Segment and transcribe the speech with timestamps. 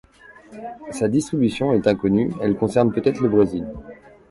[0.89, 3.67] Sa distribution est inconnue, elle concerne peut-être le Brésil.